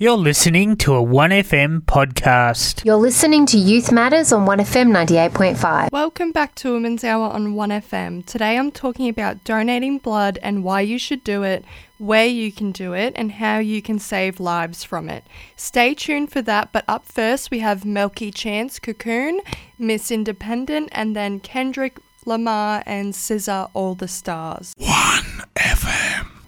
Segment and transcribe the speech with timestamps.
[0.00, 2.84] You're listening to a 1FM podcast.
[2.84, 5.90] You're listening to Youth Matters on 1FM 98.5.
[5.90, 8.24] Welcome back to Women's Hour on 1FM.
[8.24, 11.64] Today I'm talking about donating blood and why you should do it,
[11.98, 15.24] where you can do it, and how you can save lives from it.
[15.56, 19.40] Stay tuned for that, but up first we have Milky Chance Cocoon,
[19.80, 24.76] Miss Independent, and then Kendrick Lamar and SZA All the Stars.
[24.78, 25.67] 1FM.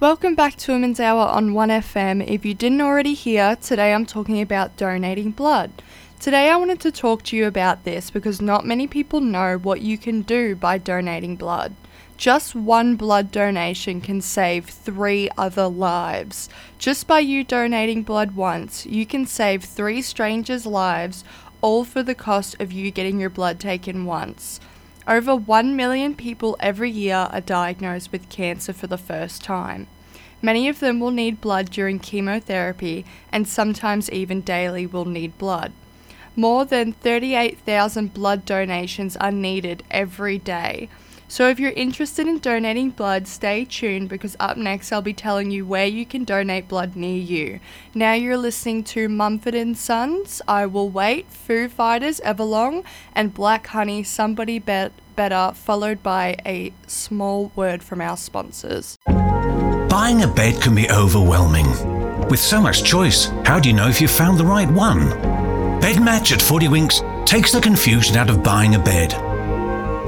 [0.00, 2.24] Welcome back to Women's Hour on 1FM.
[2.28, 5.72] If you didn't already hear, today I'm talking about donating blood.
[6.20, 9.80] Today I wanted to talk to you about this because not many people know what
[9.80, 11.74] you can do by donating blood.
[12.16, 16.48] Just one blood donation can save three other lives.
[16.78, 21.24] Just by you donating blood once, you can save three strangers' lives,
[21.60, 24.60] all for the cost of you getting your blood taken once.
[25.08, 29.86] Over 1 million people every year are diagnosed with cancer for the first time.
[30.42, 35.72] Many of them will need blood during chemotherapy and sometimes even daily will need blood.
[36.36, 40.90] More than 38,000 blood donations are needed every day.
[41.30, 45.50] So if you're interested in donating blood, stay tuned because up next I'll be telling
[45.50, 47.60] you where you can donate blood near you.
[47.94, 52.82] Now you're listening to Mumford and Sons, I Will Wait, Foo Fighters, Everlong,
[53.14, 58.96] and Black Honey, Somebody Bet- Better, followed by a small word from our sponsors.
[59.06, 61.66] Buying a bed can be overwhelming.
[62.28, 65.10] With so much choice, how do you know if you've found the right one?
[65.80, 69.27] Bed Match at 40 Winks takes the confusion out of buying a bed.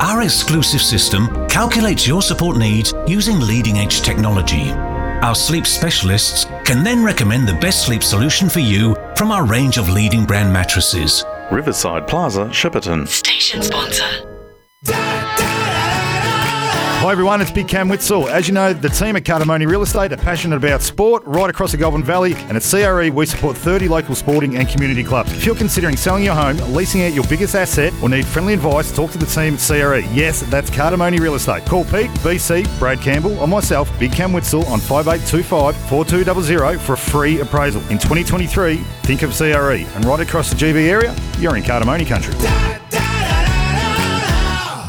[0.00, 4.70] Our exclusive system calculates your support needs using leading edge technology.
[5.20, 9.76] Our sleep specialists can then recommend the best sleep solution for you from our range
[9.76, 11.22] of leading brand mattresses.
[11.52, 13.06] Riverside Plaza, Shepparton.
[13.08, 14.08] Station sponsor.
[17.00, 18.28] Hi everyone, it's Big Cam Witzel.
[18.28, 21.72] As you know, the team at Cardamone Real Estate are passionate about sport right across
[21.72, 25.32] the Goulburn Valley, and at CRE we support 30 local sporting and community clubs.
[25.32, 28.94] If you're considering selling your home, leasing out your biggest asset, or need friendly advice,
[28.94, 30.06] talk to the team at CRE.
[30.14, 31.64] Yes, that's Cardamone Real Estate.
[31.64, 36.98] Call Pete, BC, Brad Campbell, or myself, Big Cam Witzel, on 5825 4200 for a
[36.98, 37.80] free appraisal.
[37.84, 42.34] In 2023, think of CRE, and right across the GV area, you're in Cardamone country.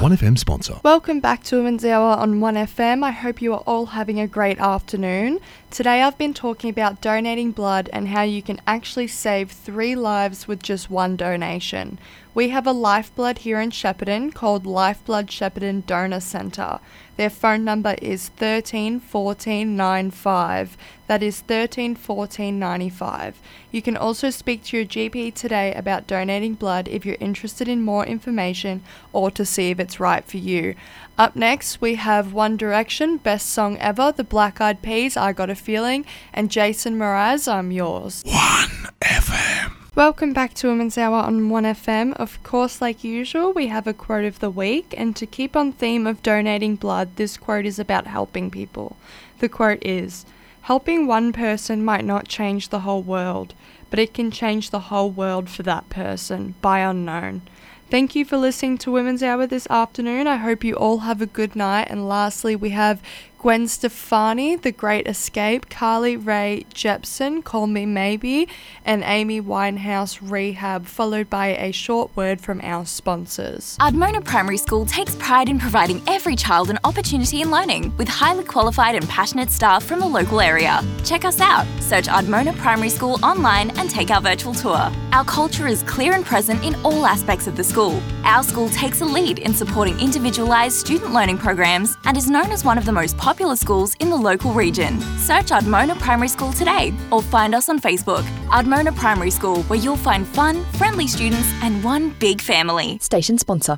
[0.01, 0.79] 1FM sponsor.
[0.83, 3.03] Welcome back to Women's Hour on 1FM.
[3.03, 5.39] I hope you are all having a great afternoon.
[5.71, 10.45] Today I've been talking about donating blood and how you can actually save three lives
[10.45, 11.97] with just one donation.
[12.33, 16.79] We have a lifeblood here in Shepparton called Lifeblood Shepparton Donor Centre.
[17.17, 20.77] Their phone number is 13 14 95.
[21.07, 23.37] That is 13 14 95.
[23.69, 27.81] You can also speak to your GP today about donating blood if you're interested in
[27.81, 30.75] more information or to see if it's right for you.
[31.17, 35.49] Up next, we have One Direction, Best Song Ever, The Black Eyed Peas, I Got
[35.49, 38.23] a Feeling, and Jason Mraz, I'm Yours.
[38.23, 39.75] 1FM.
[39.95, 42.13] Welcome back to Women's Hour on 1FM.
[42.13, 45.71] Of course, like usual, we have a quote of the week, and to keep on
[45.71, 48.97] theme of donating blood, this quote is about helping people.
[49.39, 50.25] The quote is
[50.61, 53.53] Helping one person might not change the whole world,
[53.91, 57.43] but it can change the whole world for that person, by unknown.
[57.91, 60.25] Thank you for listening to Women's Hour this afternoon.
[60.25, 61.89] I hope you all have a good night.
[61.89, 63.01] And lastly, we have
[63.41, 68.47] Gwen Stefani, The Great Escape, Carly Rae Jepsen, Call Me Maybe,
[68.85, 73.79] and Amy Winehouse Rehab, followed by a short word from our sponsors.
[73.79, 78.43] Ardmona Primary School takes pride in providing every child an opportunity in learning with highly
[78.43, 80.85] qualified and passionate staff from the local area.
[81.03, 81.65] Check us out.
[81.79, 84.91] Search Ardmona Primary School online and take our virtual tour.
[85.13, 87.99] Our culture is clear and present in all aspects of the school.
[88.23, 92.63] Our school takes a lead in supporting individualised student learning programs and is known as
[92.63, 94.99] one of the most popular schools in the local region.
[95.17, 98.23] Search Ardmona Primary School today or find us on Facebook.
[98.49, 102.97] Ardmona Primary School, where you'll find fun, friendly students and one big family.
[102.99, 103.77] Station sponsor.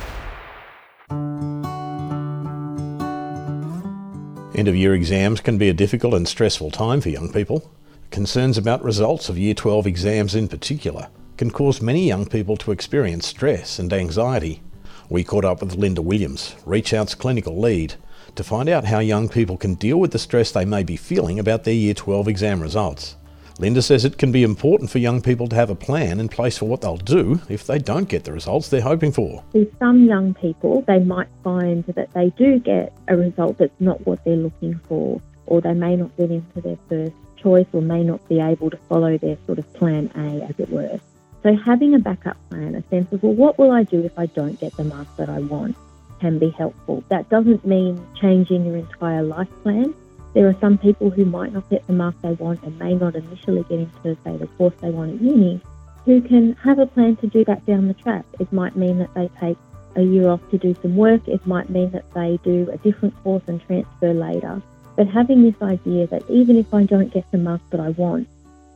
[4.61, 7.71] End of year exams can be a difficult and stressful time for young people.
[8.11, 12.71] Concerns about results of Year 12 exams in particular can cause many young people to
[12.71, 14.61] experience stress and anxiety.
[15.09, 17.95] We caught up with Linda Williams, Reach Out's clinical lead,
[18.35, 21.39] to find out how young people can deal with the stress they may be feeling
[21.39, 23.15] about their Year 12 exam results.
[23.61, 26.57] Linda says it can be important for young people to have a plan in place
[26.57, 29.43] for what they'll do if they don't get the results they're hoping for.
[29.53, 34.03] With some young people, they might find that they do get a result that's not
[34.07, 38.03] what they're looking for, or they may not get into their first choice or may
[38.03, 40.99] not be able to follow their sort of plan A, as it were.
[41.43, 44.25] So having a backup plan, a sense of, well, what will I do if I
[44.25, 45.77] don't get the mark that I want,
[46.19, 47.03] can be helpful.
[47.09, 49.93] That doesn't mean changing your entire life plan.
[50.33, 53.15] There are some people who might not get the mark they want and may not
[53.15, 55.61] initially get into, say, the course they want at uni,
[56.05, 58.25] who can have a plan to do that down the track.
[58.39, 59.57] It might mean that they take
[59.95, 61.27] a year off to do some work.
[61.27, 64.61] It might mean that they do a different course and transfer later.
[64.95, 68.27] But having this idea that even if I don't get the mark that I want,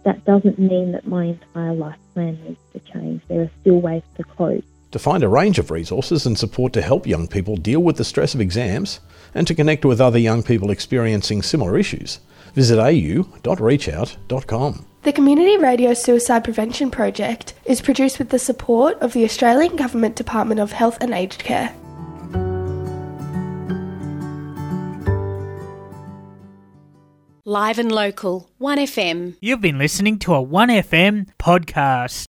[0.03, 3.21] that doesn't mean that my entire life plan needs to change.
[3.27, 4.63] There are still ways to cope.
[4.91, 8.05] To find a range of resources and support to help young people deal with the
[8.05, 8.99] stress of exams
[9.35, 12.19] and to connect with other young people experiencing similar issues,
[12.55, 14.85] visit au.reachout.com.
[15.03, 20.15] The Community Radio Suicide Prevention Project is produced with the support of the Australian Government
[20.15, 21.75] Department of Health and Aged Care.
[27.47, 29.35] Live and local, 1FM.
[29.39, 32.23] You've been listening to a 1FM podcast.